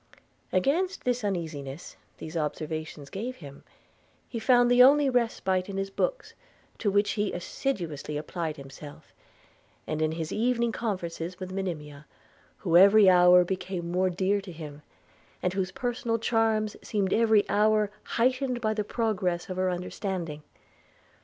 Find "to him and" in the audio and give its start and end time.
14.41-15.53